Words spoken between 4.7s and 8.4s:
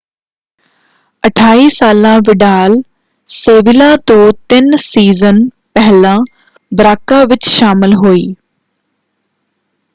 Season ਪਹਿਲਾਂ Barca ਵਿੱਚ ਸ਼ਾਮਲ ਹੋਈ।